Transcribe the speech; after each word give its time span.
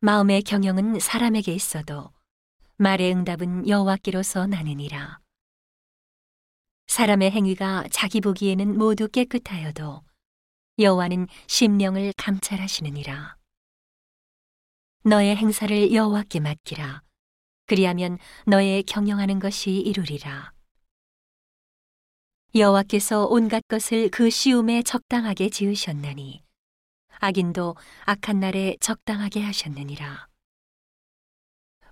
마음의 0.00 0.42
경영은 0.42 1.00
사람에게 1.00 1.52
있어도 1.52 2.12
말의 2.76 3.12
응답은 3.12 3.66
여호와께로서 3.66 4.46
나느니라. 4.46 5.18
사람의 6.86 7.32
행위가 7.32 7.86
자기 7.90 8.20
보기에는 8.20 8.78
모두 8.78 9.08
깨끗하여도 9.08 10.04
여호와는 10.78 11.26
심령을 11.48 12.12
감찰하시느니라. 12.16 13.36
너의 15.02 15.34
행사를 15.34 15.92
여호와께 15.92 16.38
맡기라. 16.38 17.02
그리하면 17.66 18.18
너의 18.46 18.84
경영하는 18.84 19.40
것이 19.40 19.72
이루리라. 19.72 20.52
여호와께서 22.54 23.26
온갖 23.26 23.66
것을 23.66 24.10
그 24.10 24.30
시움에 24.30 24.84
적당하게 24.84 25.50
지으셨나니 25.50 26.47
악인도 27.20 27.76
악한 28.04 28.40
날에 28.40 28.76
적당하게 28.80 29.42
하셨느니라. 29.42 30.28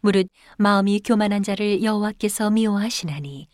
무릇 0.01 0.28
마음이 0.59 1.01
교만한 1.01 1.42
자를 1.42 1.82
여호와께서 1.82 2.51
미워하시나니 2.51 3.48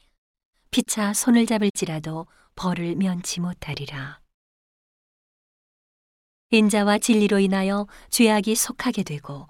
피차 0.70 1.14
손을 1.14 1.47
잡을지라도 1.47 2.27
벌을 2.55 2.97
면치 2.97 3.41
못하리라. 3.41 4.20
인자와 6.50 6.98
진리로 6.98 7.38
인하여 7.38 7.86
죄악이 8.11 8.55
속하게 8.55 9.05
되고 9.05 9.48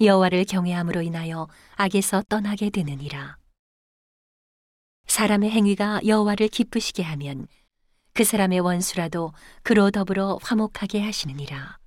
여호와를 0.00 0.46
경외함으로 0.46 1.02
인하여 1.02 1.48
악에서 1.76 2.22
떠나게 2.28 2.70
되느니라. 2.70 3.36
사람의 5.06 5.50
행위가 5.50 6.00
여호와를 6.06 6.48
기쁘시게 6.48 7.02
하면 7.02 7.46
그 8.20 8.24
사람의 8.24 8.60
원수라도 8.60 9.32
그로 9.62 9.90
더불어 9.90 10.38
화목하게 10.42 11.00
하시느니라. 11.00 11.78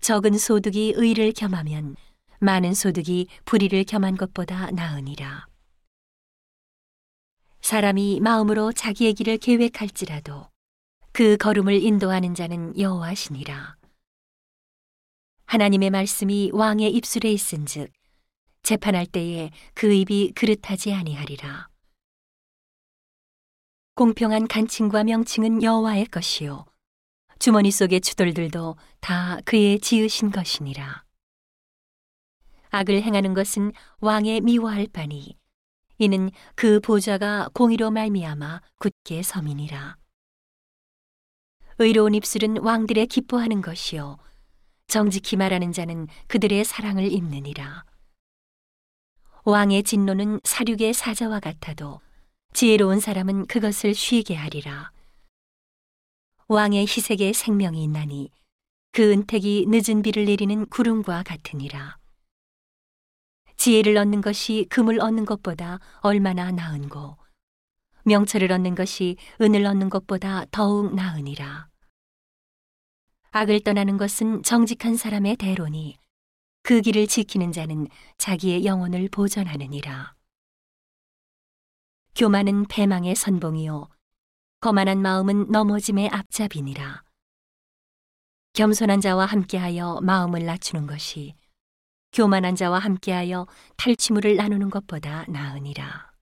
적은 0.00 0.36
소득이 0.36 0.94
의를 0.96 1.30
겸하면 1.30 1.94
많은 2.40 2.74
소득이 2.74 3.28
불의를 3.44 3.84
겸한 3.84 4.16
것보다 4.16 4.72
나으니라. 4.72 5.46
사람이 7.60 8.18
마음으로 8.18 8.72
자기의 8.72 9.14
길을 9.14 9.38
계획할지라도 9.38 10.48
그 11.12 11.36
걸음을 11.36 11.80
인도하는 11.80 12.34
자는 12.34 12.76
여호와시니라. 12.76 13.76
하나님의 15.44 15.90
말씀이 15.90 16.50
왕의 16.52 16.90
입술에 16.94 17.30
있은즉 17.30 17.92
재판할 18.64 19.06
때에 19.06 19.52
그 19.74 19.92
입이 19.92 20.32
그릇하지 20.34 20.92
아니하리라. 20.94 21.71
공평한 23.94 24.48
간칭과 24.48 25.04
명칭은 25.04 25.62
여호와의 25.62 26.06
것이요 26.06 26.64
주머니 27.38 27.70
속의 27.70 28.00
추돌들도 28.00 28.76
다 29.00 29.38
그의 29.44 29.80
지으신 29.80 30.30
것이니라. 30.30 31.04
악을 32.70 33.02
행하는 33.02 33.34
것은 33.34 33.72
왕의 34.00 34.40
미워할 34.40 34.86
바니 34.90 35.36
이는 35.98 36.30
그 36.54 36.80
보좌가 36.80 37.50
공의로 37.52 37.90
말미암아 37.90 38.62
굳게 38.78 39.22
섬이니라. 39.22 39.98
의로운 41.78 42.14
입술은 42.14 42.58
왕들의 42.58 43.06
기뻐하는 43.08 43.60
것이요 43.60 44.16
정직히 44.86 45.36
말하는 45.36 45.70
자는 45.72 46.06
그들의 46.28 46.64
사랑을 46.64 47.12
입느니라. 47.12 47.84
왕의 49.44 49.82
진노는 49.82 50.40
사륙의 50.44 50.94
사자와 50.94 51.40
같아도 51.40 52.00
지혜로운 52.52 53.00
사람은 53.00 53.46
그것을 53.46 53.94
쉬게 53.94 54.34
하리라. 54.34 54.92
왕의 56.48 56.82
희색에 56.82 57.32
생명이 57.32 57.82
있나니 57.82 58.30
그 58.92 59.10
은택이 59.10 59.66
늦은 59.68 60.02
비를 60.02 60.26
내리는 60.26 60.66
구름과 60.66 61.22
같으니라. 61.22 61.96
지혜를 63.56 63.96
얻는 63.96 64.20
것이 64.20 64.66
금을 64.68 65.00
얻는 65.00 65.24
것보다 65.24 65.80
얼마나 66.00 66.50
나은고 66.50 67.16
명철을 68.04 68.52
얻는 68.52 68.74
것이 68.74 69.16
은을 69.40 69.64
얻는 69.64 69.88
것보다 69.88 70.44
더욱 70.50 70.94
나으니라. 70.94 71.68
악을 73.30 73.60
떠나는 73.60 73.96
것은 73.96 74.42
정직한 74.42 74.96
사람의 74.96 75.36
대로니 75.36 75.96
그 76.62 76.82
길을 76.82 77.06
지키는 77.06 77.50
자는 77.50 77.86
자기의 78.18 78.66
영혼을 78.66 79.08
보전하느니라. 79.08 80.14
교만은 82.14 82.66
패망의 82.66 83.14
선봉이요 83.14 83.88
거만한 84.60 85.00
마음은 85.00 85.50
넘어짐의 85.50 86.10
앞잡이니라. 86.10 87.02
겸손한 88.52 89.00
자와 89.00 89.24
함께하여 89.24 90.00
마음을 90.02 90.44
낮추는 90.44 90.86
것이 90.86 91.34
교만한 92.12 92.54
자와 92.54 92.78
함께하여 92.80 93.46
탈취물을 93.78 94.36
나누는 94.36 94.68
것보다 94.68 95.24
나으니라. 95.28 96.12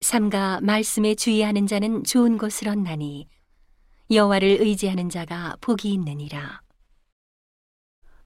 삼가 0.00 0.60
말씀에 0.62 1.14
주의하는 1.14 1.66
자는 1.66 2.04
좋은 2.04 2.38
것을 2.38 2.68
얻나니 2.68 3.28
여호와를 4.10 4.62
의지하는 4.62 5.10
자가 5.10 5.56
복이 5.60 5.92
있느니라. 5.92 6.62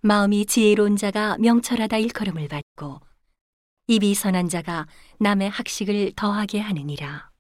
마음이 0.03 0.47
지혜로운 0.47 0.97
자가 0.97 1.37
명철하다 1.39 1.99
일컬음을 1.99 2.47
받고 2.47 3.01
입이 3.89 4.15
선한 4.15 4.51
자가 4.51 4.87
남의 5.19 5.49
학식을 5.49 6.13
더하게 6.15 6.61
하느니라. 6.61 7.31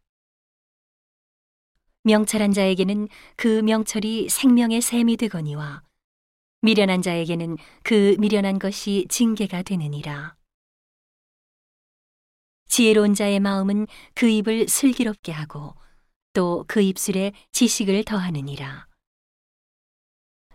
명철한 2.05 2.53
자에게는 2.55 3.09
그 3.37 3.61
명철이 3.61 4.31
생명의 4.31 4.81
샘이 4.81 5.19
되거니와 5.19 5.83
미련한 6.63 7.03
자에게는 7.03 7.59
그 7.83 8.17
미련한 8.19 8.59
것이 8.59 9.07
징계가 9.11 9.61
되느니라. 9.63 10.37
지혜로운 12.67 13.13
자의 13.13 13.41
마음은 13.41 13.87
그 14.15 14.27
입을 14.27 14.69
슬기롭게 14.69 15.33
하고 15.33 15.75
또 16.33 16.65
그 16.67 16.81
입술에 16.81 17.33
지식을 17.53 18.05
더하느니라. 18.05 18.87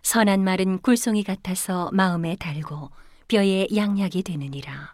선한 0.02 0.44
말은 0.44 0.82
굴송이 0.82 1.24
같아서 1.24 1.92
마음에 1.94 2.36
달고 2.36 2.90
뼈에 3.28 3.68
양약이 3.76 4.24
되느니라. 4.24 4.93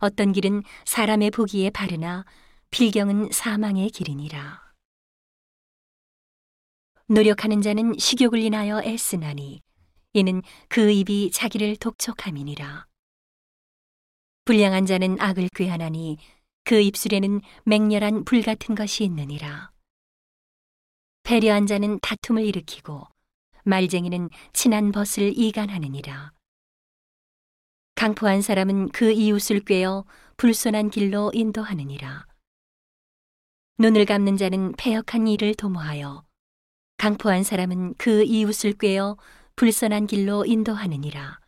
어떤 0.00 0.32
길은 0.32 0.62
사람의 0.84 1.30
보기에 1.30 1.70
바르나 1.70 2.24
필경은 2.70 3.30
사망의 3.32 3.90
길이니라. 3.90 4.68
노력하는 7.06 7.62
자는 7.62 7.94
식욕을 7.98 8.38
인하여 8.40 8.82
애쓰나니 8.82 9.62
이는 10.12 10.42
그 10.68 10.90
입이 10.90 11.30
자기를 11.30 11.76
독촉함이니라. 11.76 12.86
불량한 14.44 14.86
자는 14.86 15.20
악을 15.20 15.48
꾀하나니 15.54 16.18
그 16.64 16.80
입술에는 16.80 17.40
맹렬한 17.64 18.24
불 18.24 18.42
같은 18.42 18.74
것이 18.74 19.04
있느니라. 19.04 19.70
배려한 21.22 21.66
자는 21.66 21.98
다툼을 22.00 22.44
일으키고 22.44 23.06
말쟁이는 23.64 24.30
친한 24.52 24.92
벗을 24.92 25.32
이간하느니라. 25.36 26.32
강포한 28.08 28.40
사람은 28.40 28.88
그 28.88 29.12
이웃을 29.12 29.60
꿰어 29.60 30.06
불손한 30.38 30.88
길로 30.88 31.30
인도하느니라. 31.34 32.24
눈을 33.76 34.06
감는 34.06 34.38
자는 34.38 34.72
패역한 34.78 35.28
일을 35.28 35.54
도모하여 35.54 36.24
강포한 36.96 37.44
사람은 37.44 37.96
그 37.98 38.24
이웃을 38.24 38.78
꿰어 38.78 39.18
불선한 39.56 40.06
길로 40.06 40.46
인도하느니라. 40.46 41.38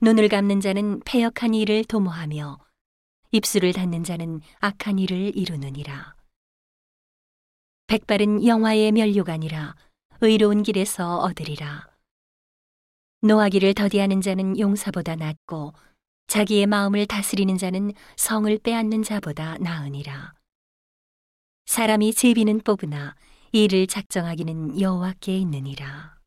눈을 0.00 0.28
감는 0.28 0.60
자는 0.60 0.98
패역한 1.04 1.54
일을 1.54 1.84
도모하며 1.84 2.58
입술을 3.30 3.74
닫는 3.74 4.02
자는 4.02 4.40
악한 4.58 4.98
일을 4.98 5.36
이루느니라. 5.36 6.16
백발은 7.86 8.44
영화의 8.44 8.90
면류가 8.90 9.34
아니라 9.34 9.76
의로운 10.20 10.64
길에서 10.64 11.18
얻으리라. 11.18 11.97
노하기를 13.22 13.74
더디하는 13.74 14.20
자는 14.20 14.58
용사보다 14.58 15.16
낫고 15.16 15.72
자기의 16.28 16.66
마음을 16.66 17.06
다스리는 17.06 17.56
자는 17.56 17.92
성을 18.16 18.58
빼앗는 18.58 19.02
자보다 19.02 19.58
나으니라. 19.58 20.34
사람이 21.66 22.14
제비는 22.14 22.60
뽑으나 22.60 23.16
이를 23.52 23.86
작정하기는 23.86 24.80
여호와께 24.80 25.36
있느니라. 25.38 26.17